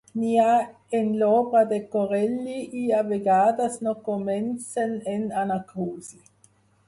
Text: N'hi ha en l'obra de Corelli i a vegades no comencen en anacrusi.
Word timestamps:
N'hi 0.19 0.29
ha 0.43 0.53
en 0.99 1.09
l'obra 1.23 1.61
de 1.73 1.77
Corelli 1.95 2.55
i 2.79 2.87
a 2.99 3.03
vegades 3.11 3.77
no 3.87 3.93
comencen 4.09 4.95
en 5.13 5.27
anacrusi. 5.45 6.19